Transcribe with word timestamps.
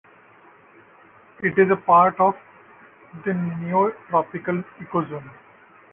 It 1.43 1.59
is 1.59 1.67
part 1.85 2.19
of 2.19 2.33
the 3.23 3.33
Neotropical 3.33 4.65
ecozone. 4.79 5.29